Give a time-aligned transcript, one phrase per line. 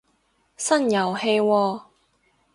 [0.57, 1.81] 新遊戲喎